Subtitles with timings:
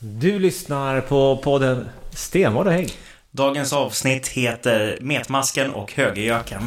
[0.00, 2.92] Du lyssnar på podden Stenvård och hägg.
[3.30, 6.62] Dagens avsnitt heter Metmasken och Högergöken.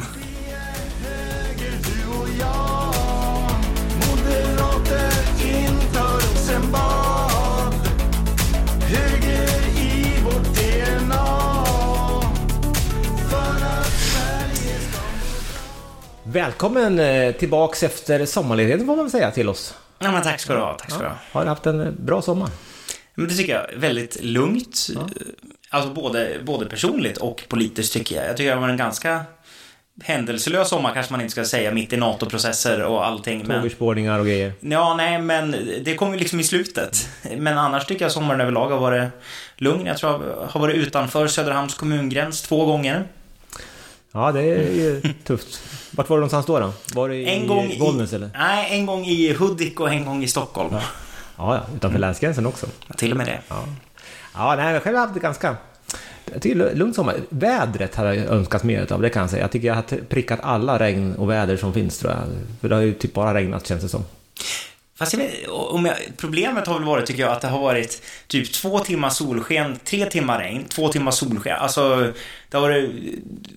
[16.24, 19.74] Välkommen eh, tillbaks efter sommarledigheten får man väl säga till oss.
[19.98, 20.74] Ja, men tack ska du ha.
[20.74, 21.16] Tack ska du ha.
[21.32, 22.48] Har du haft en eh, bra sommar?
[23.14, 23.80] Men det tycker jag.
[23.80, 24.86] Väldigt lugnt.
[25.70, 28.28] Alltså både, både personligt och politiskt tycker jag.
[28.28, 29.24] Jag tycker det var en ganska
[30.02, 33.46] händelselös sommar kanske man inte ska säga mitt i NATO-processer och allting.
[33.46, 34.52] Tågurspårningar och grejer.
[34.60, 37.08] ja, nej, men det kom ju liksom i slutet.
[37.36, 39.08] Men annars tycker jag sommaren överlag har varit
[39.56, 39.86] lugn.
[39.86, 43.04] Jag tror jag har varit utanför Söderhamns kommungräns två gånger.
[44.12, 45.60] Ja, det är ju tufft.
[45.90, 46.60] Vart var du någonstans då?
[46.60, 46.72] då?
[46.94, 47.78] Var det i En gång i...
[47.78, 48.30] Bollnäs eller?
[48.38, 50.68] Nej, en gång i Hudik och en gång i Stockholm.
[50.72, 50.82] Ja,
[51.36, 52.66] ja, utanför länsgränsen också.
[52.96, 53.40] Till och med det.
[53.48, 53.64] Ja,
[54.34, 55.56] ja nej, jag själv har haft det ganska...
[56.32, 57.16] Jag tycker lugnt sommar.
[57.28, 59.42] Vädret hade jag önskat mer av, det kan jag säga.
[59.42, 62.20] Jag tycker jag har prickat alla regn och väder som finns tror jag.
[62.60, 64.04] För det har ju typ bara regnat känns det som.
[64.94, 68.02] Fast jag vet, om jag, problemet har väl varit, tycker jag, att det har varit
[68.26, 71.56] typ två timmar solsken, tre timmar regn, två timmar solsken.
[71.56, 72.12] Alltså,
[72.48, 72.90] det har varit,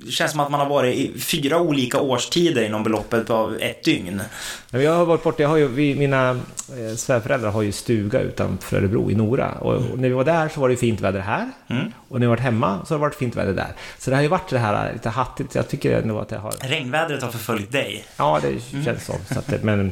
[0.06, 3.84] det känns som att man har varit i fyra olika årstider inom beloppet av ett
[3.84, 4.22] dygn.
[4.70, 8.20] Ja, Jag har varit borta, jag har ju, vi, mina eh, svärföräldrar har ju stuga
[8.20, 9.52] utanför Örebro i Nora.
[9.52, 11.52] Och, och när vi var där så var det fint väder här.
[11.70, 11.92] Mm.
[12.10, 13.74] Och när vi varit hemma så har det varit fint väder där.
[14.00, 15.56] Så det har ju varit det här lite hattigt.
[15.56, 16.54] Jag tycker ändå att det har...
[16.62, 18.06] Regnvädret har förföljt dig.
[18.18, 19.14] Ja, det känns så.
[19.34, 19.92] så att, men,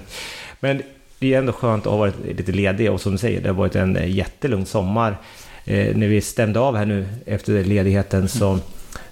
[0.59, 0.83] men
[1.23, 3.55] det är ändå skönt att ha varit lite ledig och som du säger, det har
[3.55, 5.17] varit en eh, jättelugn sommar.
[5.65, 8.59] Eh, när vi stämde av här nu efter ledigheten så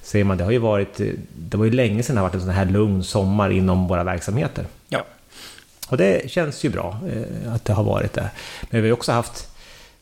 [0.02, 2.36] säger man det har ju varit, eh, det var ju länge sedan det har varit
[2.36, 4.66] en sån här lugn sommar inom våra verksamheter.
[4.89, 5.06] Ja.
[5.89, 8.30] Och det känns ju bra eh, att det har varit det.
[8.70, 9.50] Men vi har också haft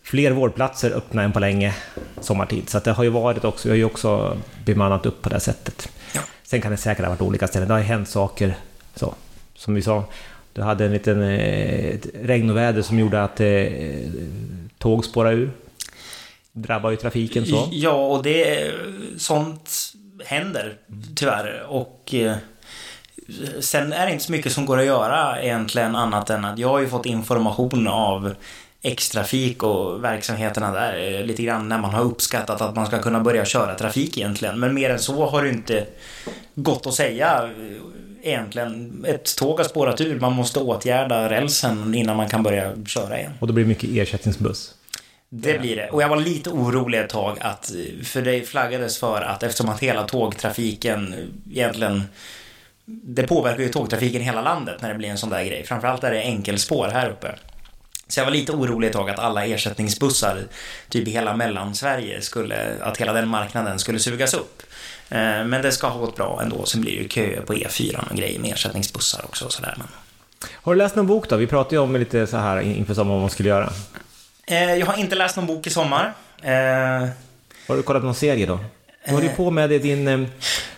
[0.04, 1.76] fler vårdplatser öppna än på länge
[2.22, 2.70] sommartid.
[2.70, 5.90] Så det har ju varit också, vi har ju också bemannat upp på det sättet.
[6.16, 6.22] Ja.
[6.44, 7.68] Sen kan det säkert ha varit olika ställen.
[7.68, 8.56] Det har ju hänt saker,
[8.96, 9.14] så.
[9.56, 10.04] Som vi sa,
[10.54, 13.68] du hade en liten eh, ett regn och väder som gjorde att eh,
[14.78, 15.52] tåg spårade ur.
[16.52, 17.68] Drabbar ju trafiken så.
[17.72, 18.72] Ja, och det,
[19.18, 19.94] sånt
[20.26, 20.78] händer
[21.16, 21.66] tyvärr.
[21.68, 22.36] Och eh,
[23.60, 26.68] sen är det inte så mycket som går att göra egentligen annat än att jag
[26.68, 28.34] har ju fått information av
[28.82, 33.20] X-trafik och verksamheterna där eh, lite grann när man har uppskattat att man ska kunna
[33.20, 34.60] börja köra trafik egentligen.
[34.60, 35.86] Men mer än så har det inte
[36.56, 37.82] gått att säga eh,
[38.24, 39.06] egentligen.
[39.08, 43.32] Ett tåg har spårat ur, man måste åtgärda rälsen innan man kan börja köra igen.
[43.40, 44.76] Och då blir det mycket ersättningsbuss.
[45.30, 45.90] Det blir det.
[45.90, 47.72] Och jag var lite orolig ett tag att,
[48.04, 51.16] för det flaggades för att eftersom att hela tågtrafiken
[51.52, 52.04] egentligen
[52.92, 55.64] det påverkar ju tågtrafiken i hela landet när det blir en sån där grej.
[55.64, 57.36] Framförallt är det enkelspår här uppe.
[58.08, 60.44] Så jag var lite orolig ett tag att alla ersättningsbussar,
[60.90, 64.62] typ i hela mellansverige, skulle, att hela den marknaden skulle sugas upp.
[65.10, 66.66] Eh, Men det ska ha gått bra ändå.
[66.66, 69.74] Sen blir det ju köer på E4 och grejer med ersättningsbussar också och sådär.
[69.78, 69.88] Men...
[70.54, 71.36] Har du läst någon bok då?
[71.36, 73.70] Vi pratade ju om lite så här inför sommaren vad man skulle göra.
[74.48, 76.14] Eh, Jag har inte läst någon bok i sommar.
[76.42, 76.52] Eh,
[77.68, 78.60] Har du kollat någon serie då?
[79.06, 80.28] Du håller ju på med din...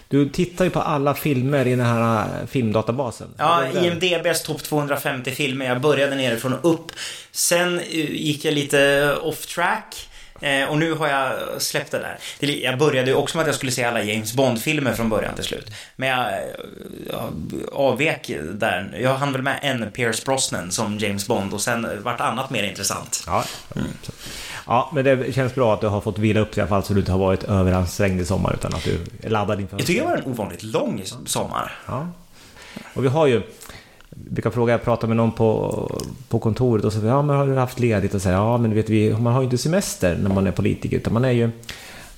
[0.08, 3.28] Du tittar ju på alla filmer i den här filmdatabasen.
[3.38, 3.64] Ja?
[3.84, 5.66] IMDBs topp 250 filmer.
[5.66, 6.92] Jag började nerifrån och upp.
[7.32, 10.10] Sen gick jag lite off track.
[10.42, 12.00] Eh, Och nu har jag släppt det
[12.40, 12.48] där.
[12.48, 15.44] Jag började ju också med att jag skulle se alla James Bond-filmer från början till
[15.44, 15.72] slut.
[15.96, 16.28] Men jag,
[17.10, 17.34] jag
[17.74, 18.98] avvek där.
[19.02, 22.64] Jag hann väl med en Pierce Brosnan som James Bond och sen vart annat mer
[22.64, 23.24] intressant.
[23.28, 23.44] Ja.
[24.68, 26.84] Ja, men det känns bra att du har fått vila upp dig i alla fall
[26.84, 29.88] så du inte har varit överansträngd i sommar utan att du är laddad inför Jag
[29.88, 31.72] tycker det var en ovanligt lång sommar.
[31.88, 32.08] Ja.
[32.94, 33.42] Och vi har ju...
[34.30, 37.56] Brukar fråga, jag pratar med någon på, på kontoret och så ja men har du
[37.56, 38.14] haft ledigt?
[38.14, 40.98] Och säger ja men vet vi, man har ju inte semester när man är politiker
[40.98, 41.50] utan man är ju...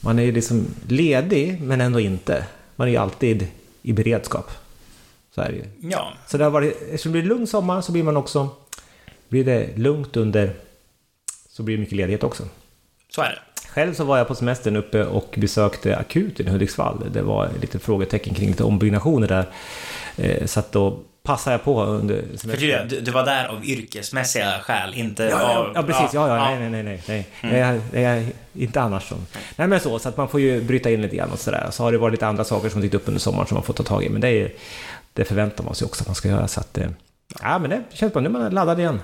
[0.05, 2.45] Man är ju liksom ledig men ändå inte.
[2.75, 3.47] Man är ju alltid
[3.81, 4.51] i beredskap.
[5.35, 5.89] Så är det ju.
[5.89, 8.49] Ja, Så det har varit, eftersom det blir lugn sommar så blir man också...
[9.29, 10.53] Blir det lugnt under...
[11.49, 12.43] Så blir det mycket ledighet också.
[13.09, 13.69] så är det.
[13.69, 17.09] Själv så var jag på semestern uppe och besökte akuten i Hudiksvall.
[17.13, 19.45] Det var lite frågetecken kring lite ombyggnationer där.
[20.17, 22.87] Eh, så att då passade jag på under semestern.
[22.87, 25.71] Du, du var där av yrkesmässiga skäl, inte Ja, ja, av...
[25.75, 26.13] ja, precis.
[26.13, 27.27] Ja, ja, nej, nej, nej, nej.
[27.41, 27.59] nej.
[27.59, 29.15] Jag, jag, är inte annars så.
[29.55, 31.67] Nej, men så, så att man får ju bryta in lite grann och sådär.
[31.71, 33.73] Så har det varit lite andra saker som dykt upp under sommaren som man får
[33.73, 34.09] ta tag i.
[34.09, 34.51] Men det, är,
[35.13, 36.47] det förväntar man sig också att man ska göra.
[36.47, 36.89] Så att, eh,
[37.41, 38.21] ja, men det känns bra.
[38.21, 39.01] Nu är man laddad igen.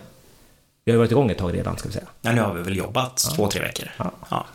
[0.85, 2.07] Vi har varit igång ett tag redan, ska vi säga.
[2.21, 3.87] Ja, nu har vi väl jobbat två, tre veckor.
[3.97, 4.11] Ja.
[4.29, 4.45] Ja.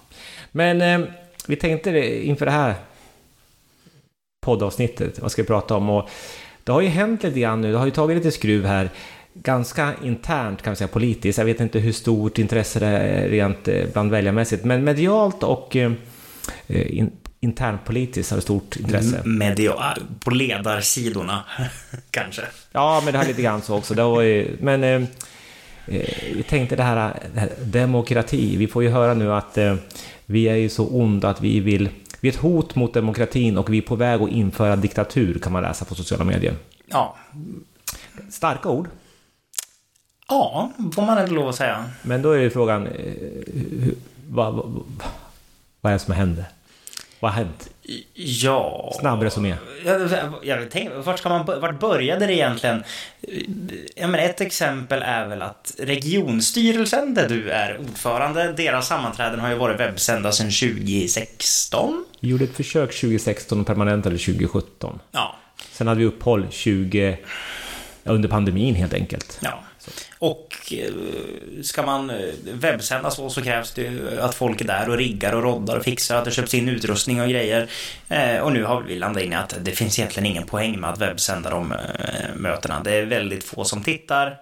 [0.52, 1.08] Men eh,
[1.46, 1.90] vi tänkte
[2.26, 2.74] inför det här
[4.40, 5.90] poddavsnittet, vad ska vi prata om?
[5.90, 6.08] Och
[6.64, 8.90] det har ju hänt lite grann nu, det har ju tagit lite skruv här
[9.34, 11.38] ganska internt kan vi säga politiskt.
[11.38, 15.76] Jag vet inte hur stort intresse det är rent eh, bland väljarmässigt, men medialt och
[15.76, 15.92] eh,
[16.66, 19.22] eh, in, internpolitiskt har det stort intresse.
[19.24, 21.44] Media, på ledarsidorna,
[22.10, 22.42] kanske.
[22.72, 23.94] Ja, men det har lite grann så också.
[23.94, 25.02] Det var ju, men eh,
[26.36, 28.56] jag tänkte det här, det här demokrati.
[28.56, 29.74] Vi får ju höra nu att eh,
[30.26, 31.88] vi är ju så onda att vi vill...
[32.24, 35.52] Vi är ett hot mot demokratin och vi är på väg att införa diktatur kan
[35.52, 36.54] man läsa på sociala medier.
[36.86, 37.16] Ja,
[38.30, 38.88] Starka ord.
[40.28, 41.90] ja får man ändå lov att säga.
[42.02, 43.88] Men då är ju frågan, eh,
[44.28, 44.84] vad, vad,
[45.80, 46.44] vad är det som händer?
[47.20, 47.70] Vad har hänt?
[48.14, 48.92] Ja...
[49.00, 49.54] Snabb resumé.
[49.84, 50.10] Jag,
[50.42, 52.84] jag tänkte, vart, ska man, vart började det egentligen?
[53.96, 59.48] Ja, men ett exempel är väl att regionstyrelsen, där du är ordförande, deras sammanträden har
[59.48, 62.04] ju varit webbsända sedan 2016.
[62.20, 65.00] Vi gjorde ett försök 2016 och permanentade 2017.
[65.12, 65.36] Ja,
[65.72, 67.18] Sen hade vi uppehåll 20...
[68.04, 69.38] Under pandemin helt enkelt.
[69.42, 69.62] ja.
[70.18, 70.92] Och eh,
[71.62, 72.16] ska man eh,
[72.52, 76.16] webbsända så, så krävs det att folk är där och riggar och roddar och fixar,
[76.16, 77.68] att det köps in utrustning och grejer.
[78.08, 80.90] Eh, och nu har vi landat in i att det finns egentligen ingen poäng med
[80.90, 81.74] att webbsända de
[82.36, 82.80] mötena.
[82.84, 84.36] Det är väldigt få som tittar,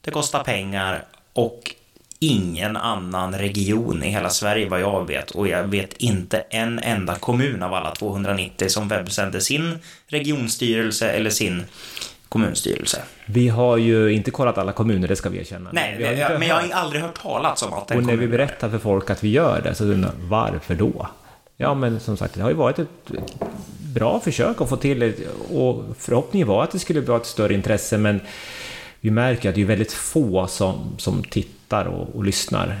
[0.00, 1.74] det kostar pengar och
[2.18, 7.14] ingen annan region i hela Sverige vad jag vet och jag vet inte en enda
[7.14, 11.64] kommun av alla 290 som webbsänder sin regionstyrelse eller sin
[12.28, 13.02] kommunstyrelse.
[13.26, 15.70] Vi har ju inte kollat alla kommuner, det ska vi erkänna.
[15.72, 18.28] Nej, vi har men jag har aldrig hört talas om att en Och när vi
[18.28, 21.08] berättar för folk att vi gör det så undrar de, varför då?
[21.56, 22.88] Ja, men som sagt, det har ju varit ett
[23.94, 25.14] bra försök att få till det
[25.52, 28.20] och förhoppningen var att det skulle vara ett större intresse, men
[29.00, 32.80] vi märker att det är väldigt få som, som tittar och, och lyssnar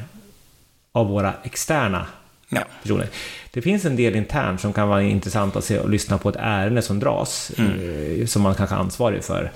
[0.92, 2.06] av våra externa
[2.48, 2.60] Ja.
[2.82, 3.08] personer.
[3.50, 6.36] Det finns en del internt som kan vara intressant att se och lyssna på ett
[6.38, 9.52] ärende som dras, eh, som man kanske är ansvarig för.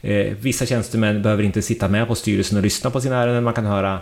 [0.00, 3.54] Eh, vissa tjänstemän behöver inte sitta med på styrelsen och lyssna på sina ärenden, man
[3.54, 3.98] kan höra,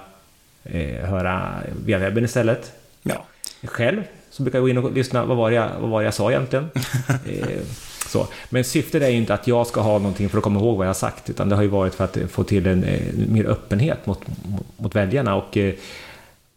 [0.64, 1.52] eh, höra
[1.84, 2.72] via webben istället.
[3.02, 3.24] ja.
[3.64, 6.14] Själv så brukar jag gå in och lyssna, vad var det jag, vad var jag
[6.14, 6.70] sa egentligen?
[8.08, 8.28] så.
[8.50, 10.86] Men syftet är ju inte att jag ska ha någonting för att komma ihåg vad
[10.86, 12.86] jag har sagt, utan det har ju varit för att få till en
[13.28, 14.20] mer öppenhet mot,
[14.76, 15.34] mot, väljarna.
[15.34, 15.58] Och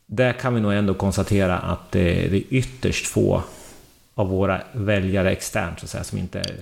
[0.07, 3.44] där kan vi nog ändå konstatera att eh, det är ytterst få
[4.15, 6.56] av våra väljare externt, så att säga, som inte är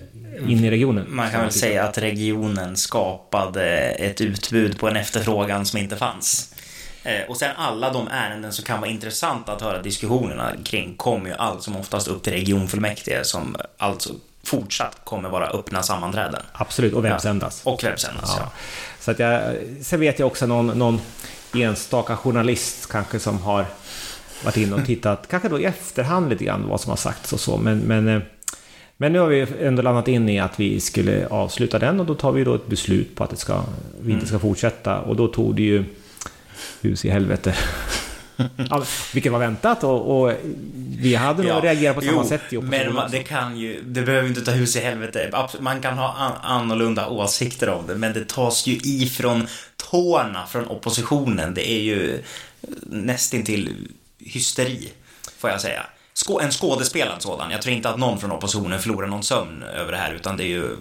[0.48, 1.06] inne i regionen.
[1.10, 6.54] Man kan väl säga att regionen skapade ett utbud på en efterfrågan som inte fanns.
[7.04, 11.30] Eh, Och sen alla de ärenden som kan vara intressanta att höra diskussionerna kring kommer
[11.30, 14.14] ju allt som oftast upp till regionfullmäktige som alltså
[14.44, 16.42] fortsatt kommer vara öppna sammanträden.
[16.54, 17.62] Absolut, och webbsändas.
[17.64, 18.44] Och webbsändas, ja.
[18.44, 18.52] Ja.
[19.00, 21.02] Så att jag, sen vet jag också någon, någon
[21.62, 23.66] enstaka journalist kanske som har
[24.44, 27.40] varit inne och tittat, kanske då i efterhand lite grann vad som har sagts och
[27.40, 28.22] så, men, men, eh,
[28.98, 32.16] men nu har vi ändå landat in i att vi skulle avsluta den och då
[32.16, 33.64] tar vi då ett beslut på att det ska,
[34.02, 35.84] vi inte ska fortsätta och då tog det ju
[36.82, 37.56] hus i helvete
[38.70, 38.84] ja,
[39.14, 40.34] vilket var väntat och, och
[41.00, 43.18] vi hade nog reagerat på samma jo, sätt i Men man, också.
[43.18, 45.48] det kan ju, det behöver inte ta hus i helvete.
[45.60, 49.48] Man kan ha an, annorlunda åsikter om det, men det tas ju ifrån
[49.92, 51.54] tårna från oppositionen.
[51.54, 52.24] Det är ju
[52.82, 53.88] nästintill
[54.20, 54.92] hysteri,
[55.38, 55.86] får jag säga.
[56.14, 57.52] Skå, en skådespelad sådan.
[57.52, 60.44] Jag tror inte att någon från oppositionen förlorar någon sömn över det här, utan det
[60.44, 60.78] är ju...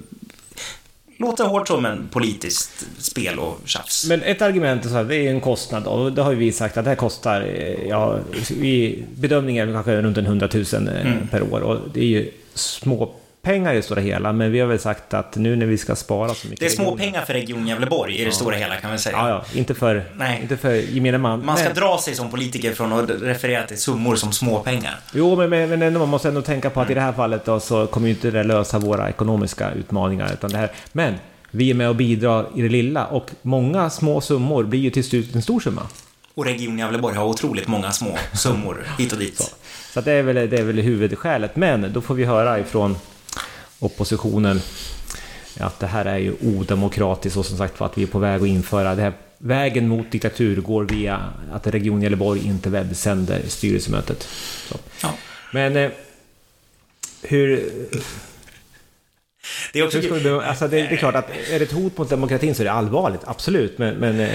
[1.19, 4.07] Låter hårt som en politiskt spel och tjafs.
[4.09, 6.77] Men ett argument är så här, det är en kostnad och det har vi sagt
[6.77, 8.19] att det här kostar, eh, ja,
[8.51, 11.29] vi, bedömningen är kanske runt en 100 000 eh, Mm.
[11.31, 14.67] per år och det är ju små pengar i det stora hela, men vi har
[14.67, 16.61] väl sagt att nu när vi ska spara så mycket...
[16.61, 19.17] det är små regioner- pengar för Region Gävleborg i det stora hela, kan vi säga.
[19.17, 20.39] Ja, ja, inte för, Nej.
[20.43, 21.45] inte för gemene man.
[21.45, 24.99] Man ska men, dra sig som politiker från att referera till summor som småpengar.
[25.13, 27.61] Jo, men, men, men man måste ändå tänka på att i det här fallet då,
[27.61, 30.31] så kommer ju inte det lösa våra ekonomiska utmaningar.
[30.33, 31.15] Utan det här, men
[31.51, 35.05] vi är med och bidrar i det lilla och många små summor blir ju till
[35.05, 35.83] slut en stor summa.
[36.35, 39.55] Och Region Gävleborg har otroligt många små summor hit och dit.
[39.93, 41.57] Så att det, är väl, det är väl huvudskälet.
[41.57, 42.97] Men då får vi höra ifrån
[43.85, 44.61] oppositionen
[45.61, 48.43] att det här är ju odemokratiskt och som sagt var att vi är på väg
[48.43, 49.13] att införa det här.
[49.39, 54.29] Vägen mot diktatur går via att Region Gävleborg inte webbsänder styrelsemötet.
[54.69, 54.77] Så.
[55.03, 55.15] Ja.
[55.53, 55.91] Men eh,
[57.23, 57.71] hur,
[59.73, 62.11] Det är också be- alltså det, det är klart att är det ett hot mot
[62.11, 63.79] demokratin så är det allvarligt, absolut.
[63.79, 64.29] Men, men eh,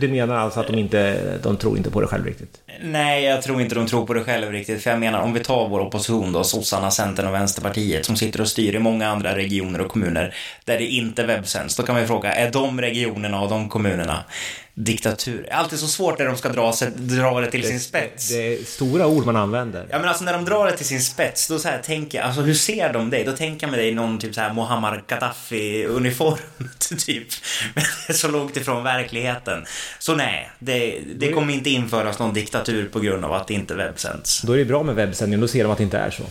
[0.00, 2.58] du menar alltså att de inte, de tror inte på det själv riktigt?
[2.82, 4.82] Nej, jag tror inte de tror på det själv riktigt.
[4.82, 8.40] För jag menar, om vi tar vår opposition då, sossarna, Centern och Vänsterpartiet, som sitter
[8.40, 10.34] och styr i många andra regioner och kommuner
[10.64, 14.24] där det inte webbsänds, då kan man ju fråga, är de regionerna och de kommunerna
[14.74, 15.42] diktatur.
[15.42, 18.28] Det är alltid så svårt när de ska dra, sig, dra det till sin spets.
[18.28, 19.86] Det är stora ord man använder.
[19.90, 22.26] Ja men alltså när de drar det till sin spets, då så här tänker jag,
[22.26, 23.24] alltså hur ser de dig?
[23.24, 26.38] Då tänker jag med dig i någon typ så här Muammar Gaddafi-uniform,
[27.06, 27.28] typ.
[27.74, 29.64] Men det är så långt ifrån verkligheten.
[29.98, 33.74] Så nej, det, det kommer inte införas någon diktatur på grund av att det inte
[33.74, 34.42] webbsänds.
[34.42, 36.22] Då är det bra med webbsändning, då ser de att det inte är så.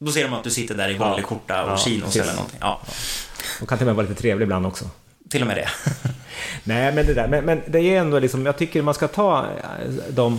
[0.00, 2.58] Då ser de att du sitter där i vanlig skjorta och Ja, chinos eller någonting.
[2.60, 2.80] Ja,
[3.60, 4.84] De kan till och med vara lite trevliga ibland också.
[5.30, 5.68] till och med det.
[6.68, 9.38] Nej, men det där, men, men det är ändå liksom, jag tycker man ska ta
[9.38, 10.38] eh, de,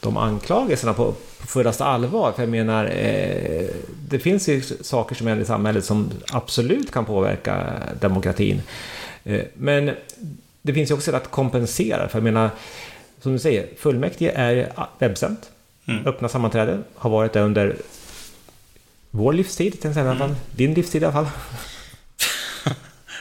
[0.00, 2.32] de anklagelserna på, på fullaste allvar.
[2.32, 3.66] För jag menar, eh,
[4.08, 7.66] det finns ju saker som händer i samhället som absolut kan påverka
[8.00, 8.62] demokratin.
[9.24, 9.90] Eh, men
[10.62, 12.08] det finns ju också sätt att kompensera.
[12.08, 12.50] För jag menar,
[13.20, 15.50] som du säger, fullmäktige är webbsänt.
[15.88, 16.06] Mm.
[16.06, 17.76] Öppna sammanträden har varit det under
[19.10, 20.34] vår livstid, i alla fall.
[20.56, 21.28] Din livstid i alla fall.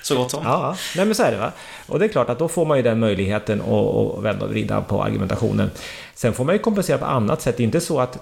[0.06, 0.44] Så gott som.
[0.44, 1.52] Ja, nej men så är det va.
[1.88, 4.82] Och det är klart att då får man ju den möjligheten att, vända och vrida
[4.82, 5.72] på argumentationen.
[6.16, 7.58] Sen får man ju kompensera på annat sätt.
[7.58, 8.18] Det är inte så att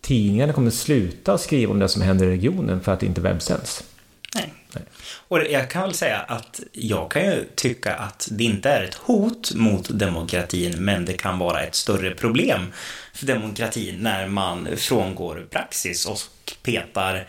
[0.00, 3.84] tidningarna kommer sluta skriva om det som händer i regionen för att det inte webbsänds.
[4.34, 4.52] Nej.
[5.28, 8.94] Och jag kan väl säga att jag kan ju tycka att det inte är ett
[8.94, 12.72] hot mot demokratin, men det kan vara ett större problem
[13.14, 16.18] för demokratin när man frångår praxis och
[16.62, 17.26] petar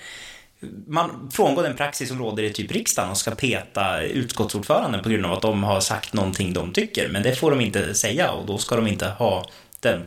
[0.87, 5.25] man frångår den praxis som råder i typ riksdagen och ska peta utskottsordföranden på grund
[5.25, 7.09] av att de har sagt någonting de tycker.
[7.09, 9.45] Men det får de inte säga och då ska de inte ha
[9.79, 10.03] den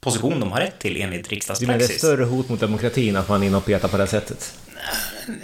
[0.00, 1.98] position de har rätt till enligt menar det är ett riksdagspraxis.
[1.98, 4.58] större hot mot demokratin att man är inne och petar på det sättet?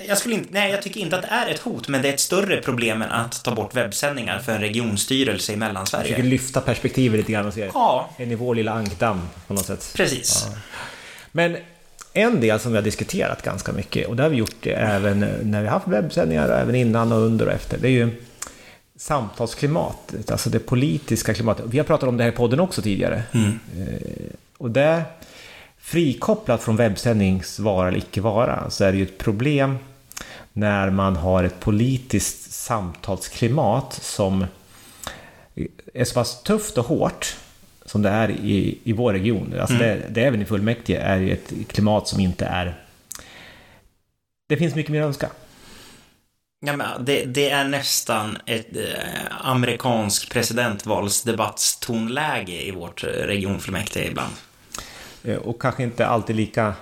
[0.09, 2.12] Jag, skulle inte, nej, jag tycker inte att det är ett hot, men det är
[2.12, 6.23] ett större problem än att ta bort webbsändningar för en regionstyrelse i Jag försöker Mellansverige.
[6.23, 9.92] lyfta perspektivet lite grann och se Ja, en i vår lilla ankdamm på något sätt.
[9.97, 10.47] precis.
[11.32, 11.56] Men
[12.12, 15.61] en del som vi har diskuterat ganska mycket, och det har vi gjort även när
[15.61, 18.11] vi har haft webbsändningar, och även innan och under och efter, det är ju
[18.97, 21.64] samtalsklimatet, alltså det politiska klimatet.
[21.69, 23.23] Vi har pratat om det här i podden också tidigare.
[23.33, 25.02] Eh, Och det,
[25.78, 29.78] frikopplat från webbsändnings vara eller icke vara, så är det ju ett problem
[30.52, 34.47] när man har ett politiskt samtalsklimat som
[35.95, 37.37] är så pass tufft och hårt
[37.92, 39.54] som det är i, i vår region.
[39.61, 42.84] Alltså det, det även i fullmäktige är ju ett klimat som inte är...
[44.49, 45.30] Det finns mycket mer att önska.
[46.66, 48.82] Ja, men det, det är nästan ett eh,
[49.40, 54.32] amerikansk presidentvalsdebattstonläge i vårt regionfullmäktige ibland.
[55.25, 56.75] Eh, Och kanske inte alltid lika...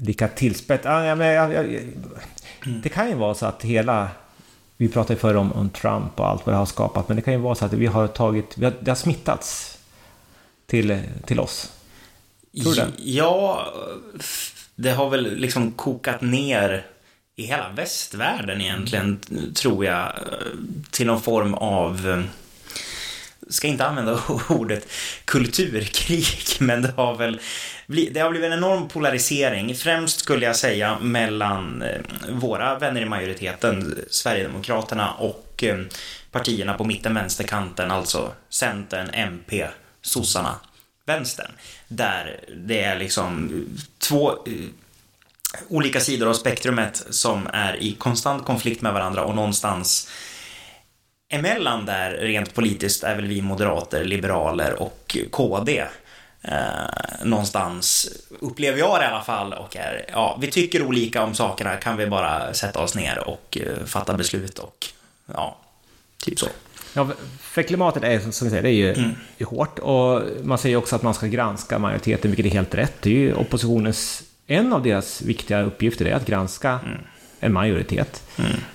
[0.00, 0.86] Lika tillspett.
[0.86, 1.80] Ah, ja, men, jag, jag,
[2.82, 4.08] det kan ju vara så att hela...
[4.76, 7.34] Vi pratade förr om, om Trump och allt vad det har skapat, men det kan
[7.34, 8.58] ju vara så att vi har tagit...
[8.58, 9.78] Vi har, det har smittats
[10.66, 11.72] till, till oss.
[12.62, 12.88] Tror du det?
[12.96, 13.66] Ja,
[14.74, 16.86] det har väl liksom kokat ner
[17.36, 19.20] i hela västvärlden egentligen,
[19.54, 20.12] tror jag,
[20.90, 22.24] till någon form av
[23.48, 24.88] ska inte använda ordet
[25.24, 26.26] kulturkrig,
[26.58, 27.40] men det har väl
[27.86, 33.04] det har blivit en enorm polarisering, främst skulle jag säga mellan eh, våra vänner i
[33.04, 35.78] majoriteten, Sverigedemokraterna och eh,
[36.30, 39.68] partierna på mitten-vänsterkanten, alltså Centern, MP,
[40.02, 40.54] sossarna,
[41.06, 41.50] vänstern.
[41.88, 44.38] Där det är liksom eh, två
[45.68, 50.08] olika sidor av spektrumet som är i konstant konflikt med varandra och någonstans
[51.28, 55.84] emellan där rent politiskt är väl vi moderater, liberaler och KD.
[56.42, 56.54] Eh,
[57.24, 58.08] någonstans
[58.40, 61.96] upplever jag det i alla fall och är, ja, vi tycker olika om sakerna, kan
[61.96, 64.86] vi bara sätta oss ner och eh, fatta beslut och
[65.34, 65.56] ja,
[66.24, 66.46] typ så.
[66.94, 67.08] Ja,
[67.40, 70.96] för klimatet är som vi säger, det är ju är hårt och man säger också
[70.96, 72.92] att man ska granska majoriteten, vilket är helt rätt.
[73.00, 76.80] Det är ju oppositionens, en av deras viktiga uppgifter är att granska
[77.40, 78.22] en majoritet.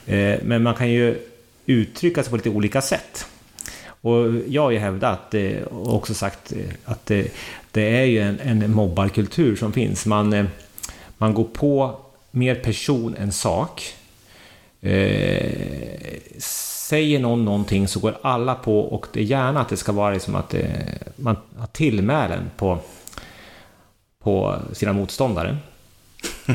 [0.06, 1.28] Eh, Men man kan ju
[1.69, 3.25] uttrycka sig på lite olika sätt.
[4.01, 7.33] Och jag har ju hävdat eh, och också sagt eh, att det,
[7.71, 10.05] det är ju en, en mobbarkultur som finns.
[10.05, 10.45] Man, eh,
[11.17, 11.99] man går på
[12.31, 13.93] mer person än sak.
[14.81, 15.51] Eh,
[16.38, 20.13] säger någon någonting så går alla på och det är gärna att det ska vara
[20.13, 20.61] liksom att eh,
[21.15, 22.77] man har tillmälen på,
[24.23, 25.57] på sina motståndare.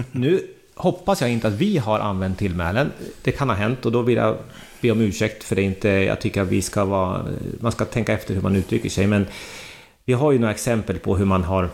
[0.13, 2.93] nu hoppas jag inte att vi har använt tillmälen.
[3.23, 4.37] Det kan ha hänt och då vill jag
[4.81, 5.89] be om ursäkt för det inte.
[5.89, 7.27] Jag tycker att vi ska vara,
[7.61, 9.07] man ska tänka efter hur man uttrycker sig.
[9.07, 9.27] Men
[10.05, 11.69] vi har ju några exempel på hur man har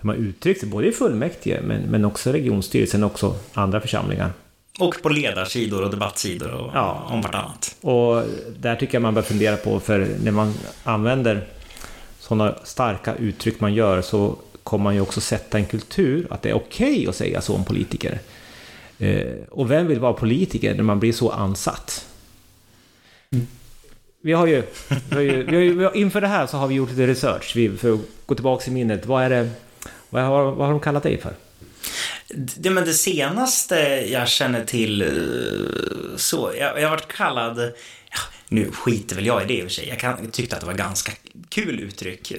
[0.00, 4.32] hur man uttryckt sig, både i fullmäktige men, men också regionstyrelsen och också andra församlingar.
[4.80, 7.06] Och på ledarsidor och debattsidor och Ja.
[7.10, 7.76] om vartannat.
[7.80, 8.22] Och
[8.58, 10.54] där tycker jag man bör fundera på, för när man
[10.84, 11.46] använder
[12.18, 14.36] sådana starka uttryck man gör så
[14.68, 17.64] kommer man ju också sätta en kultur att det är okej att säga så om
[17.64, 18.18] politiker.
[18.98, 22.06] Eh, och vem vill vara politiker när man blir så ansatt?
[24.22, 24.62] Vi har ju,
[25.10, 26.90] vi har ju, vi har ju vi har, inför det här så har vi gjort
[26.90, 29.06] lite research vi, för att gå tillbaka i minnet.
[29.06, 29.50] Vad är det,
[30.10, 31.34] vad har, vad har de kallat dig för?
[32.56, 33.74] Det, men det senaste
[34.12, 37.58] jag känner till eh, så, jag, jag har varit kallad,
[38.10, 40.54] ja, nu skiter väl jag i det i och för sig, jag, kan, jag tyckte
[40.54, 41.12] att det var ganska
[41.48, 42.32] kul uttryck.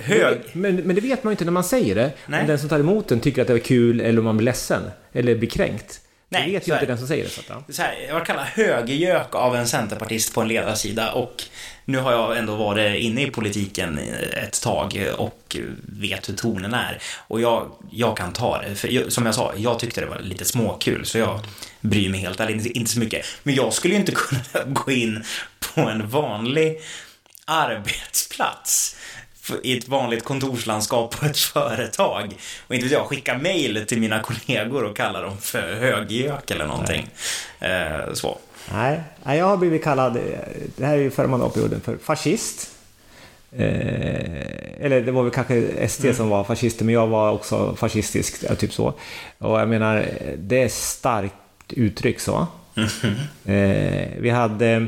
[0.00, 2.12] Hög, Men, men det vet man ju inte när man säger det.
[2.26, 2.40] Nej.
[2.40, 4.44] Om den som tar emot den tycker att det är kul eller om man blir
[4.44, 4.82] ledsen.
[5.12, 6.00] Eller blir kränkt.
[6.28, 7.30] Nej, det vet ju inte den som säger det.
[7.30, 7.64] Så att, ja.
[7.68, 11.42] så här, jag var kallad högergök av en centerpartist på en ledarsida och
[11.84, 13.98] nu har jag ändå varit inne i politiken
[14.32, 16.98] ett tag och vet hur tonen är.
[17.28, 20.18] Och jag, jag kan ta det, för jag, som jag sa, jag tyckte det var
[20.18, 21.40] lite småkul så jag
[21.80, 23.26] bryr mig helt ärligt inte så mycket.
[23.42, 25.24] Men jag skulle ju inte kunna gå in
[25.74, 26.80] på en vanlig
[27.44, 28.96] arbetsplats
[29.62, 32.34] i ett vanligt kontorslandskap på ett företag
[32.66, 36.66] och inte vet jag, skicka mail till mina kollegor och kalla dem för höggök eller
[36.66, 37.08] någonting.
[37.60, 38.38] Eh, så.
[38.72, 40.22] Nej, jag har blivit kallad, eh,
[40.76, 42.70] det här är ju förra mandatperioden, för fascist.
[43.56, 46.16] Eh, eller det var väl kanske SD Mm.
[46.16, 48.94] som var fascister, men jag var också fascistisk, ja, typ så.
[49.38, 51.34] Och jag menar, eh, det är starkt
[51.68, 52.46] uttryck så.
[52.74, 53.14] Mm-hmm.
[53.44, 54.86] Eh, vi hade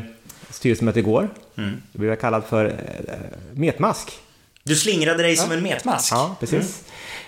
[0.51, 1.29] styrelsemöte igår.
[1.57, 1.83] Mm.
[1.93, 3.15] Då blev kallad för eh,
[3.53, 4.13] metmask.
[4.67, 6.13] Du slingrade dig som en metmask.
[6.13, 6.83] Ja, precis.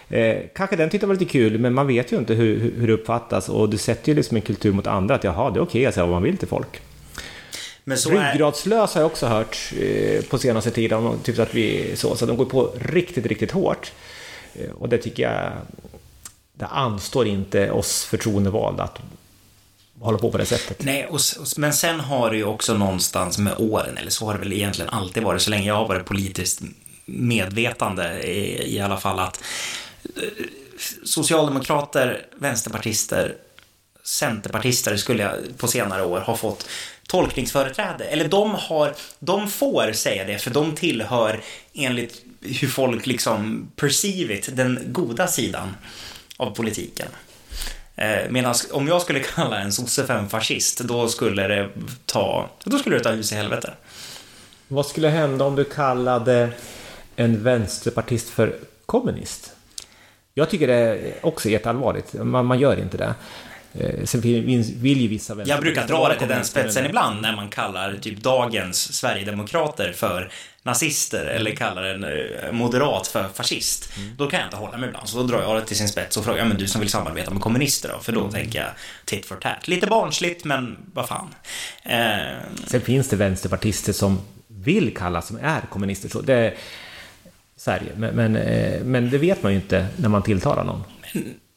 [0.08, 2.92] Eh, kanske den tyckte var lite kul, men man vet ju inte hur, hur det
[2.92, 3.48] uppfattas.
[3.48, 5.94] Och du sätter ju liksom en kultur mot andra, att jaha, det är okej att
[5.94, 6.80] säga vad man vill till folk.
[7.84, 8.10] Men så.
[8.10, 12.36] Ryggradslös har jag också hört eh, på senaste tiden, typ att vi så, så de
[12.36, 13.92] går på riktigt, riktigt hårt.
[14.54, 15.52] Eh, och det tycker jag,
[16.54, 18.98] det anstår inte oss förtroendevalda att
[20.00, 20.84] hålla på på det sättet.
[20.84, 21.20] Nej, och,
[21.56, 24.90] men sen har det ju också någonstans med åren, eller så har det väl egentligen
[24.90, 26.62] alltid varit, så länge jag har varit politiskt
[27.08, 29.42] medvetande i, i alla fall, att
[30.16, 30.22] eh,
[31.04, 33.34] socialdemokrater, vänsterpartister,
[34.02, 36.68] centerpartister skulle jag på senare år ha fått
[37.08, 38.04] tolkningsföreträde.
[38.04, 41.40] Eller de har, de får säga det, för de tillhör
[41.74, 45.76] enligt hur folk liksom perceive it, den goda sidan
[46.36, 47.08] av politiken.
[47.96, 51.68] Eh, Medan om jag skulle kalla en sosse för en fascist, då skulle det
[52.06, 53.74] ta, då skulle det ta hus i helvete.
[54.68, 56.50] Vad skulle hända om du kallade
[57.18, 58.54] en vänsterpartist för
[58.86, 59.52] kommunist?
[60.34, 62.14] Jag tycker det är också jätteallvarligt.
[62.14, 63.14] Man, man gör inte det.
[63.74, 67.48] Eh, Sen vill, ju vissa Jag brukar dra det till den spetsen ibland när man
[67.48, 70.30] kallar typ dagens Sverigedemokrater för
[70.62, 73.92] nazister eller kallar en eh, moderat för fascist.
[74.16, 76.16] Då kan jag inte hålla mig ibland, så då drar jag det till sin spets
[76.16, 77.98] och frågar, ja, men du som vill samarbeta med kommunister då?
[77.98, 78.68] För då tänker jag
[79.04, 79.68] tit for tat.
[79.68, 81.34] Lite barnsligt, men vad fan.
[81.82, 82.16] Eh,
[82.66, 86.08] Sen finns det vänsterpartister som vill kallas som är kommunister.
[86.08, 86.54] Så det är
[87.58, 87.92] Sverige.
[87.96, 90.84] Men, men, eh, men det vet man ju inte när man tilltalar någon.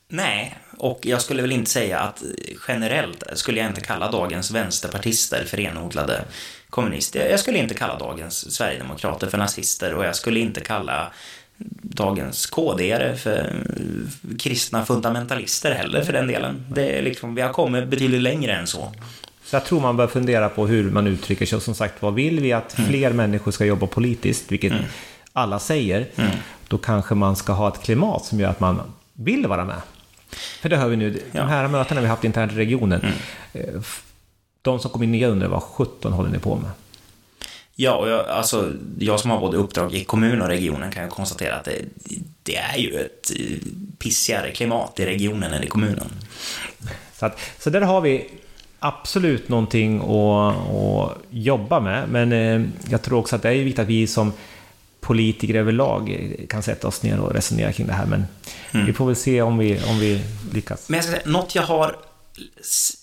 [0.07, 2.23] Nej, och jag skulle väl inte säga att
[2.67, 6.21] generellt skulle jag inte kalla dagens vänsterpartister för renodlade
[6.69, 7.29] kommunister.
[7.29, 11.11] Jag skulle inte kalla dagens sverigedemokrater för nazister och jag skulle inte kalla
[11.81, 13.55] dagens KD för
[14.39, 16.65] kristna fundamentalister heller för den delen.
[16.69, 18.91] Det är liksom, vi har kommit betydligt längre än så.
[19.43, 21.55] Så jag tror man bör fundera på hur man uttrycker sig.
[21.55, 24.73] Och som sagt vad vill vi att fler människor ska jobba politiskt, vilket
[25.33, 26.07] alla säger,
[26.67, 28.81] då kanske man ska ha ett klimat som gör att man
[29.13, 29.81] vill vara med.
[30.61, 31.41] För det hör vi nu, Ja.
[31.41, 33.05] de här mötena vi haft internt i regionen,
[33.53, 34.03] eh, f-
[34.61, 36.69] de som kom in nya undrar vad 17 håller ni på med?
[37.75, 41.09] Ja, och jag, alltså, jag som har både uppdrag i kommun och regionen kan ju
[41.09, 41.81] konstatera att det,
[42.43, 43.57] det är ju ett eh,
[43.99, 46.11] pissigare klimat i regionen än i kommunen.
[47.13, 48.29] Så, att, så där har vi
[48.79, 52.09] absolut någonting att, att jobba med.
[52.09, 54.33] Men eh, jag tror också att det är viktigt att vi som
[55.01, 58.05] politiker överlag kan sätta oss ner och resonera kring det här.
[58.05, 58.25] Men
[58.85, 60.21] vi får väl se om vi, om vi
[60.53, 60.89] lyckas.
[60.89, 61.95] Men jag ska säga, något jag har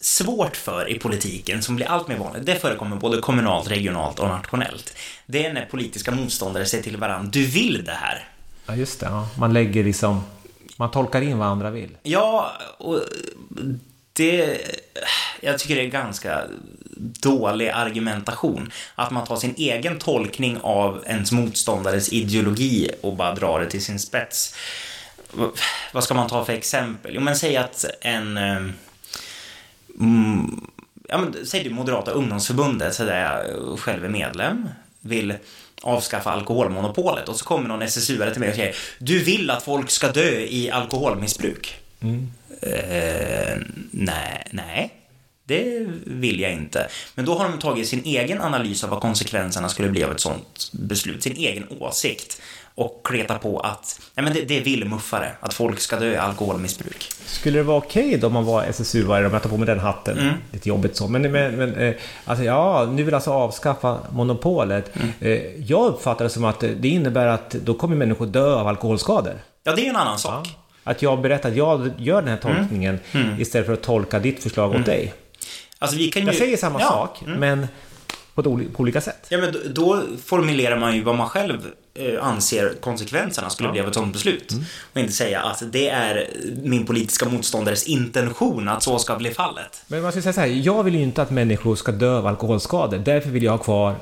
[0.01, 4.29] svårt för i politiken, som blir allt mer vanligt, det förekommer både kommunalt, regionalt och
[4.29, 4.97] nationellt.
[5.27, 8.29] Det är när politiska motståndare säger till varandra, du vill det här.
[8.67, 9.07] Ja, just det.
[9.07, 9.29] Ja.
[9.39, 10.23] Man lägger liksom...
[10.77, 11.91] Man tolkar in vad andra vill.
[12.03, 13.01] Ja, och
[14.19, 14.61] det...
[15.41, 16.43] Jag tycker det är ganska
[16.99, 18.73] dålig argumentation.
[18.95, 23.85] Att man tar sin egen tolkning av ens motståndares ideologi och bara drar det till
[23.85, 24.55] sin spets.
[25.93, 27.15] Vad ska man ta för exempel?
[27.15, 28.37] Jo, men säg att en...
[28.37, 28.73] Ehm,
[30.01, 30.67] mm,
[31.09, 34.69] ja, men, säg det Moderata ungdomsförbundet, så där jag själv är medlem,
[35.01, 35.35] vill
[35.83, 39.91] avskaffa alkoholmonopolet och så kommer någon SSU-are till mig och säger du vill att folk
[39.91, 41.77] ska dö i alkoholmissbruk.
[42.01, 42.33] Mm.
[42.63, 43.59] Eh,
[43.91, 44.95] nej, nej.
[45.45, 46.89] Det vill jag inte.
[47.15, 50.21] Men då har de tagit sin egen analys av vad konsekvenserna skulle bli av ett
[50.21, 52.41] sånt beslut, sin egen åsikt
[52.75, 56.17] och kletat på att nej men det, det är villmuffare, att folk ska dö i
[56.17, 57.09] alkoholmissbruk.
[57.27, 59.79] Skulle det vara okej då om man var SSU-are, om jag tar på mig den
[59.79, 60.19] hatten?
[60.19, 60.35] Mm.
[60.53, 61.09] Lite jobbigt så.
[61.09, 61.95] Men, men, men eh,
[62.25, 64.97] alltså, ja, nu vill alltså avskaffa monopolet.
[64.97, 65.09] Mm.
[65.21, 69.35] Eh, jag uppfattar det som att det innebär att då kommer människor dö av alkoholskador.
[69.65, 70.49] Ja, det är en annan sak.
[70.89, 72.57] Att jag berättar att jag gör den här Mm.
[72.59, 72.99] tolkningen
[73.39, 75.15] istället för att tolka ditt förslag åt dig.
[75.79, 76.29] Alltså vi kan ju...
[76.29, 77.67] Jag säger samma ja, sak, men
[78.35, 79.27] på, oli- på olika sätt.
[79.29, 81.59] Ja, men då, då formulerar man ju vad man själv
[81.95, 84.53] eh, anser konsekvenserna skulle bli av ett sådant beslut.
[84.93, 86.29] Och inte säga att det är
[86.63, 89.83] min politiska motståndares intention att så ska bli fallet.
[89.87, 92.27] Men man ska säga så här, jag vill ju inte att människor ska dö av
[92.27, 92.99] alkoholskador.
[92.99, 93.95] Därför vill jag ha kvar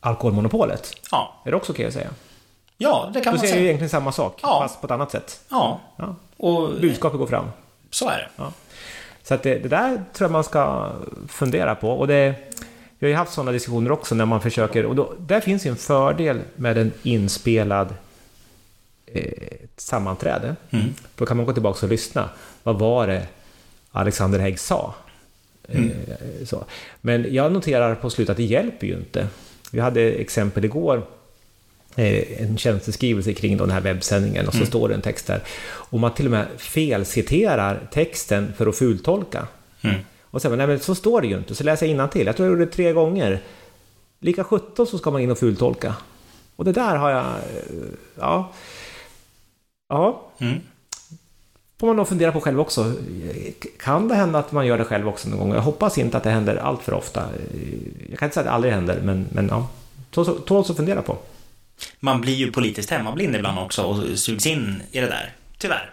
[0.00, 0.92] alkoholmonopolet.
[1.10, 2.10] Ja, Är det också okej att säga?
[2.78, 3.68] Ja det kan Då man säger jag ju säga.
[3.68, 4.60] egentligen samma sak, Ja.
[4.62, 5.40] fast på ett annat sätt.
[5.48, 6.14] Ja, Ja.
[6.36, 7.46] och Budskapet går fram.
[7.90, 8.28] så är det.
[8.36, 8.52] Ja.
[9.22, 10.92] Så att det, det där tror jag man ska
[11.28, 11.90] fundera på.
[11.90, 12.34] Och det,
[12.98, 14.86] vi har ju haft sådana diskussioner också när man försöker...
[14.86, 17.94] Och då, där finns ju en fördel med en inspelad
[19.06, 19.32] eh,
[19.76, 20.56] sammanträde.
[20.70, 20.94] Mm.
[21.14, 22.28] Då kan man gå tillbaka och lyssna.
[22.62, 23.26] Vad var det
[23.92, 24.94] Alexander Hägg sa?
[25.68, 25.90] Mm.
[26.52, 26.58] Eh.
[27.00, 29.28] Men jag noterar på slutet att det hjälper ju inte.
[29.72, 31.02] Vi hade exempel igår
[31.96, 35.42] en tjänsteskrivelse kring den här webbsändningen och så står det en text där.
[35.68, 39.46] Och man till och med felciterar texten för att fultolka.
[39.82, 39.96] Mm.
[40.22, 42.26] Och sen, nej men så står det ju inte, så läser jag till.
[42.26, 43.42] Jag tror jag gjorde det tre gånger.
[44.20, 45.94] Lika 17 så ska man in och fultolka.
[46.56, 47.24] Och det där har jag...
[47.24, 47.86] eh,
[48.18, 48.52] Ja.
[49.88, 50.22] Ja.
[50.38, 50.60] Mm.
[51.80, 52.92] Får man nog fundera på själv också.
[53.78, 55.54] Kan det hända att man gör det själv också någon gång?
[55.54, 57.24] Jag hoppas inte att det händer allt för ofta.
[58.10, 59.68] Jag kan inte säga att det aldrig händer, men, men ja.
[60.46, 61.18] Tåls att fundera på.
[62.00, 65.32] Man blir ju politiskt hemmablind ibland också och sugs in i det där.
[65.58, 65.90] Tyvärr.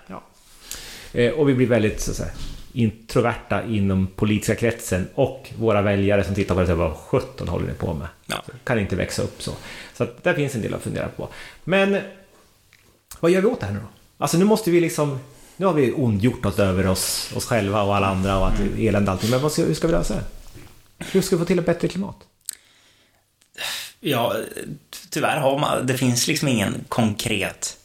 [1.13, 2.31] Eh, Och vi blir väldigt så att säga,
[2.73, 7.67] introverta inom politiska kretsen och våra väljare som tittar på det säger vad 17 håller
[7.67, 8.07] ni på med?
[8.25, 8.43] Ja.
[8.63, 9.51] Kan inte växa upp så.
[9.93, 11.29] Så att där finns en del att fundera på.
[11.63, 11.99] Men
[13.19, 13.85] vad gör vi åt det här nu då?
[14.17, 15.19] Alltså nu måste vi liksom...
[15.57, 18.87] Nu har vi ondgjort oss över oss, oss själva och alla andra och att Mm.
[18.87, 19.29] elände och allting.
[19.29, 20.23] Men vad ska, hur ska vi lösa det?
[21.11, 22.15] Hur ska vi få till ett bättre klimat?
[24.05, 24.35] Ja,
[25.09, 27.77] tyvärr har man, det finns liksom ingen konkret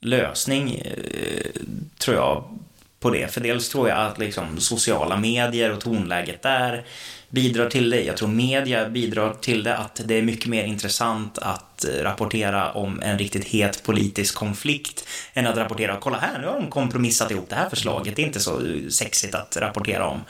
[0.00, 1.50] lösning, eh,
[1.98, 2.58] tror jag,
[3.00, 3.32] på det.
[3.32, 6.84] För dels tror jag att liksom sociala medier och tonläget där
[7.28, 8.02] bidrar till det.
[8.02, 12.72] Jag tror media bidrar till det, att det är mycket mer intressant att eh, rapportera
[12.72, 17.30] om en riktigt het politisk konflikt än att rapportera, kolla här, nu har de kompromissat
[17.30, 18.16] ihop det här förslaget.
[18.16, 20.20] Det är inte så eh, sexigt att rapportera om.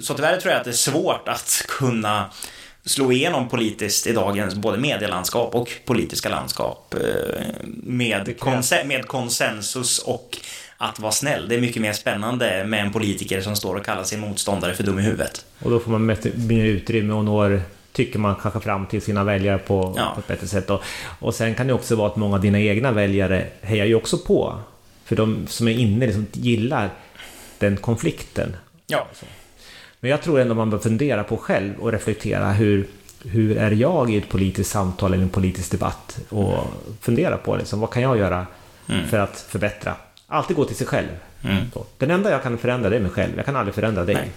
[0.00, 2.30] Så tyvärr tror jag att det är svårt att kunna
[2.86, 7.40] slå igenom politiskt i dagens både medielandskap och politiska landskap eh,
[7.82, 10.38] med, konse- med konsensus och
[10.76, 11.48] att vara snäll.
[11.48, 14.82] Det är mycket mer spännande med en politiker som står och kallar sin motståndare för
[14.82, 15.44] dum i huvudet.
[15.62, 16.06] Och då får man
[16.48, 20.12] mer utrymme och når, tycker man, kanske fram till sina väljare på, Ja.
[20.14, 20.70] på ett bättre sätt.
[20.70, 20.82] Och,
[21.18, 24.18] och sen kan det också vara att många av dina egna väljare hejar ju också
[24.18, 24.58] på.
[25.04, 26.90] För de som är inne liksom gillar
[27.58, 28.56] den konflikten.
[28.86, 29.06] Ja,
[30.06, 32.86] Men jag tror ändå man bör fundera på själv och reflektera hur,
[33.24, 36.18] hur är jag i ett politiskt samtal eller en politisk debatt?
[36.28, 36.58] Och
[37.00, 38.46] fundera på liksom, vad kan jag göra
[39.08, 39.94] för att förbättra?
[40.26, 41.08] Alltid gå till sig själv.
[41.44, 41.64] Mm.
[41.98, 43.32] Den enda jag kan förändra det är mig själv.
[43.36, 44.14] Jag kan aldrig förändra dig.
[44.14, 44.30] Nej.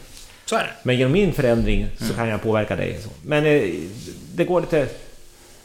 [0.45, 0.73] så är det.
[0.84, 2.99] Men genom min förändring så kan jag påverka dig.
[3.25, 3.73] Men eh,
[4.36, 4.88] det går lite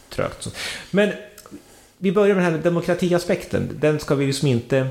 [0.09, 0.43] trögt.
[0.43, 0.49] Så.
[0.91, 1.11] Men
[1.97, 3.69] vi börjar med den här demokratiaspekten.
[3.79, 4.87] Den ska vi liksom inte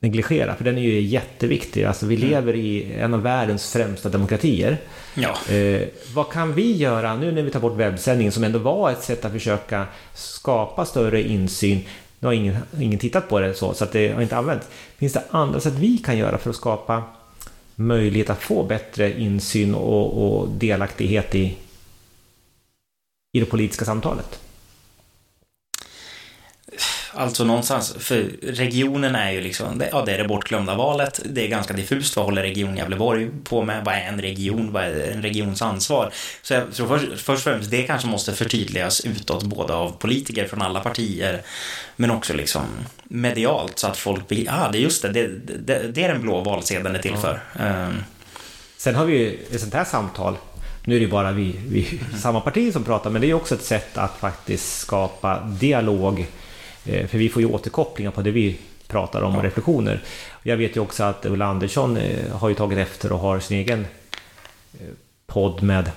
[0.00, 1.84] negligera, för den är ju jätteviktig.
[1.84, 4.78] Alltså vi lever i en av världens främsta demokratier.
[5.14, 5.54] Ja.
[5.54, 9.02] Eh, vad kan vi göra nu när vi tar bort webbsändningen, som ändå var ett
[9.02, 11.80] sätt att försöka skapa större insyn?
[12.18, 14.66] Nu har ingen, ingen tittat på det så, så att det har inte använts.
[14.96, 17.02] Finns det andra sätt vi kan göra för att skapa
[17.74, 21.56] möjlighet att få bättre insyn och, och delaktighet i,
[23.32, 24.40] i det politiska samtalet?
[27.14, 31.20] Alltså någonstans, för regionen är ju liksom, ja det är det bortglömda valet.
[31.24, 33.84] Det är ganska diffust, vad håller Region Gävleborg på med?
[33.84, 34.72] Vad är en region?
[34.72, 36.12] Vad är en regions ansvar?
[36.42, 40.46] Så jag tror först, först och främst, det kanske måste förtydligas utåt, både av politiker
[40.46, 41.42] från alla partier,
[41.96, 42.62] men också liksom
[43.04, 46.22] medialt, så att folk blir, ah det är just det, det, det, det är den
[46.22, 47.40] blå valsedeln är till för.
[47.60, 48.02] Ehm,
[48.76, 50.36] Sen har vi ju ett sånt här samtal.
[50.84, 53.64] Nu är det bara vi, vi samma parti som pratar, men det är också ett
[53.64, 56.26] sätt att faktiskt skapa dialog.
[56.86, 60.02] Eh, För vi får ju återkopplingar på det vi pratar om och reflektioner.
[60.42, 63.58] Jag vet ju också att Ulla Andersson eh, har ju tagit efter och har sin
[63.58, 63.86] egen
[64.80, 64.86] eh,
[65.26, 65.90] podd med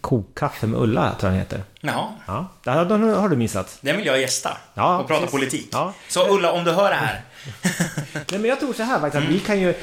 [0.00, 1.62] Kokkaffe med Ulla, tror jag den heter.
[1.80, 3.78] Jaha, Ja, den har du missat.
[3.80, 4.50] den vill jag gästa.
[4.74, 5.32] Ja, och prata precis.
[5.32, 5.68] politik.
[5.72, 5.92] Ja.
[6.08, 7.20] Så Ulla, om du hör det här.
[8.12, 9.74] Nej, men jag tror så här faktiskt, att vi kan ju...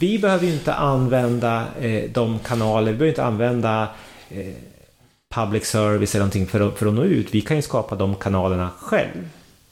[0.00, 3.88] Vi behöver ju inte använda eh, de kanaler, vi behöver inte använda
[4.30, 4.52] eh,
[5.34, 7.34] public service eller någonting för att, för att nå ut.
[7.34, 9.28] Vi kan ju skapa de kanalerna själv.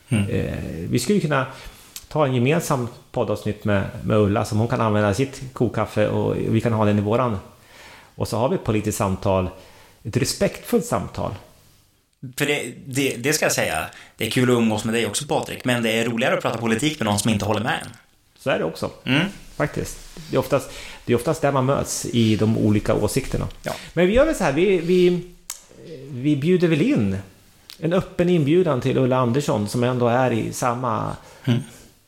[0.08, 0.54] Eh,
[0.90, 1.46] vi skulle kunna
[2.08, 6.60] ta en gemensam poddavsnitt med, med Ulla som hon kan använda sitt kokkaffe och vi
[6.60, 7.38] kan ha den i våran.
[8.14, 9.48] Och så har vi ett politiskt samtal,
[10.02, 11.34] ett respektfullt samtal.
[12.36, 13.86] För det, det, det ska jag säga,
[14.16, 16.58] det är kul att umgås med dig också Patrik, men det är roligare att prata
[16.58, 17.90] politik med någon som inte håller med en.
[18.38, 18.90] Så är det också.
[19.04, 19.26] Mm.
[19.56, 19.98] Faktiskt.
[20.30, 20.70] Det är, oftast,
[21.04, 23.48] det är oftast där man möts i de olika åsikterna.
[23.62, 23.72] Ja.
[23.92, 25.30] Men vi gör väl så här, vi, vi,
[26.10, 27.18] vi bjuder väl in
[27.85, 31.16] en öppen inbjudan till Ulla Andersson som ändå är i samma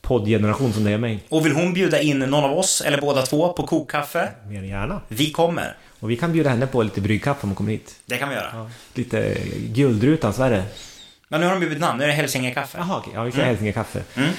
[0.02, 1.20] poddgeneration som det är mig.
[1.28, 4.28] Och vill hon bjuda in någon av oss, eller båda två, på kokkaffe?
[4.48, 5.00] Mer än gärna.
[5.08, 5.76] Vi kommer.
[6.00, 7.96] Och vi kan bjuda henne på lite bryggkaffe om hon kommer hit.
[8.06, 8.70] Det kan vi göra.
[8.94, 10.64] Lite Guldrutan Sverige.
[11.28, 12.78] Men nu har de blivit namn, nu är det Hälsingekaffe.
[12.78, 13.12] Jaha, okej.
[13.14, 13.48] Ja, vi kan mm.
[13.48, 14.02] Hälsingekaffe.
[14.14, 14.30] Mm.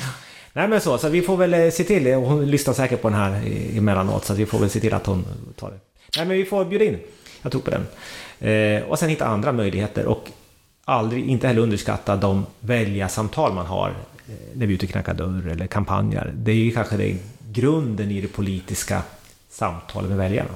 [0.54, 3.20] Nej men så, så vi får väl eh, se till, hon lyssnar säkert på den
[3.20, 3.42] här
[3.78, 5.80] emellanåt, så vi får väl se till att hon tar det.
[6.18, 7.00] Nej men vi får bjuda in.
[7.42, 7.88] Jag tror på den.
[8.40, 10.32] Eh, och sen hitta andra möjligheter och
[10.88, 15.14] aldrig, inte heller underskatta de väljarsamtal man har eh, när vi är ute och knackar
[15.14, 16.32] dörr eller kampanjer.
[16.36, 17.18] Det är ju kanske det
[17.52, 19.02] grunden i det politiska
[19.50, 20.50] samtalet med väljarna.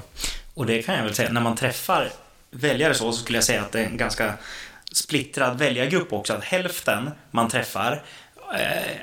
[0.54, 2.08] Och det kan jag väl säga, när man träffar
[2.50, 4.32] väljare så, så skulle jag säga att det är en ganska
[4.92, 6.32] splittrad väljargrupp också.
[6.32, 8.02] Att hälften man träffar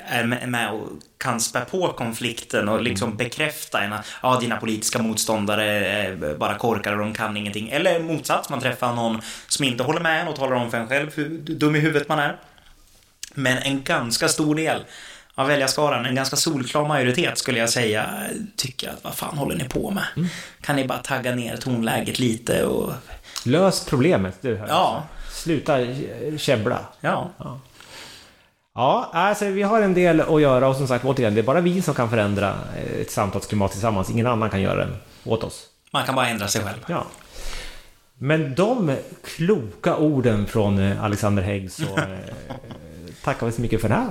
[0.06, 5.64] är med- och kan spä på konflikten och liksom bekräfta en ja, dina politiska motståndare
[5.88, 7.68] är bara korkar och de kan ingenting.
[7.68, 10.88] Eller motsats, man träffar någon som inte håller med en och talar om för en
[10.88, 12.36] själv hur dum i huvudet man är.
[13.34, 14.84] Men en ganska stor del
[15.34, 18.10] av väljarskaran, en ganska solklar majoritet skulle jag säga,
[18.56, 20.28] tycker att vad fan håller ni på med?
[20.60, 22.92] Kan ni bara tagga ner tonläget lite och...
[23.44, 24.56] Lös problemet, du.
[24.56, 24.68] Här.
[24.68, 25.02] Ja.
[25.32, 26.78] Sluta eh, käbbla.
[27.00, 27.30] Ja.
[27.38, 27.60] Ja,
[28.74, 31.82] alltså vi har en del att göra och som sagt återigen, det är bara vi
[31.82, 34.10] som kan förändra eh, ett samtalsklimat tillsammans.
[34.10, 34.88] Ingen annan kan göra det
[35.24, 35.66] åt oss.
[35.92, 36.78] Man kan bara ändra sig själv.
[36.86, 37.04] Ja.
[38.18, 42.02] Men de kloka orden från eh, Alexander Hägg så eh,
[43.24, 44.08] tackar vi så mycket för det här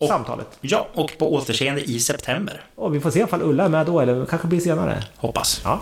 [0.00, 0.46] Och- samtalet.
[0.60, 2.60] Ja, och på återseende i september.
[2.74, 5.04] Och vi får se ifall Ulla är med då eller kanske blir senare.
[5.16, 5.60] Hoppas.
[5.64, 5.80] Ja.